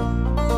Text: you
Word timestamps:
you 0.00 0.49